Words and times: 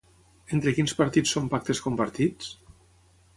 Entre 0.55 0.71
quins 0.77 0.95
partits 1.01 1.33
són 1.35 1.51
pactes 1.51 1.83
compartits? 1.89 2.49